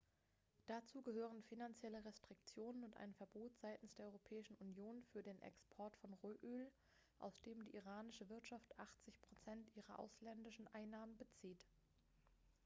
[0.65, 6.11] dazu gehören finanzielle restriktionen und ein verbot seitens der europäischen union für den export von
[6.23, 6.71] rohöl
[7.19, 9.13] aus dem die iranische wirtschaft 80
[9.45, 11.69] % ihrer ausländischen einnahmen bezieht.x